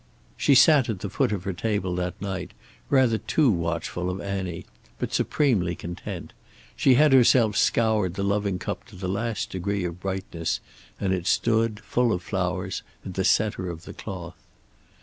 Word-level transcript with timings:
She 0.35 0.55
sat 0.55 0.89
at 0.89 1.01
the 1.01 1.11
foot 1.11 1.31
of 1.31 1.43
her 1.43 1.53
table 1.53 1.93
that 1.97 2.19
night, 2.19 2.53
rather 2.89 3.19
too 3.19 3.51
watchful 3.51 4.09
of 4.09 4.19
Annie, 4.19 4.65
but 4.97 5.13
supremely 5.13 5.75
content. 5.75 6.33
She 6.75 6.95
had 6.95 7.13
herself 7.13 7.55
scoured 7.55 8.15
the 8.15 8.23
loving 8.23 8.57
cup 8.57 8.83
to 8.85 8.95
the 8.95 9.07
last 9.07 9.51
degree 9.51 9.83
of 9.85 9.99
brightness 9.99 10.59
and 10.99 11.13
it 11.13 11.27
stood, 11.27 11.81
full 11.81 12.11
of 12.11 12.23
flowers, 12.23 12.81
in 13.05 13.11
the 13.11 13.23
center 13.23 13.69
of 13.69 13.83
the 13.83 13.93
cloth. 13.93 14.37